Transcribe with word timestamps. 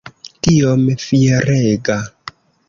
Tiom 0.45 0.81
fierega! 1.03 1.99